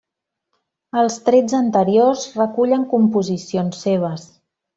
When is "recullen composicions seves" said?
2.39-4.27